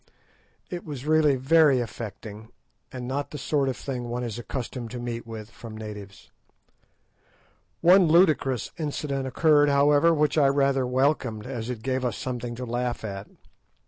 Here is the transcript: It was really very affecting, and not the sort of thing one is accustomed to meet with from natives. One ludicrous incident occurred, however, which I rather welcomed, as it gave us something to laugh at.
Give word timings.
It 0.71 0.83
was 0.83 1.05
really 1.05 1.35
very 1.35 1.79
affecting, 1.79 2.49
and 2.91 3.07
not 3.07 3.29
the 3.29 3.37
sort 3.37 3.69
of 3.69 3.77
thing 3.77 4.05
one 4.05 4.23
is 4.23 4.39
accustomed 4.39 4.89
to 4.89 4.99
meet 4.99 5.27
with 5.27 5.51
from 5.51 5.77
natives. 5.77 6.31
One 7.81 8.07
ludicrous 8.07 8.71
incident 8.79 9.27
occurred, 9.27 9.69
however, 9.69 10.11
which 10.11 10.39
I 10.39 10.47
rather 10.47 10.87
welcomed, 10.87 11.45
as 11.45 11.69
it 11.69 11.83
gave 11.83 12.03
us 12.03 12.17
something 12.17 12.55
to 12.55 12.65
laugh 12.65 13.03
at. 13.03 13.27